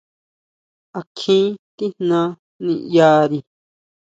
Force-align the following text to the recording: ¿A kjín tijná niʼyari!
¿A 0.99 1.01
kjín 1.17 1.47
tijná 1.77 2.21
niʼyari! 2.65 3.39